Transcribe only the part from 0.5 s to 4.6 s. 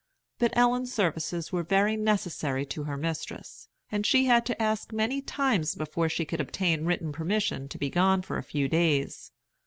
Ellen's services were very necessary to her mistress, and she had to